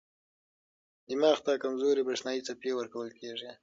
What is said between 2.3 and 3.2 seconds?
څپې ورکول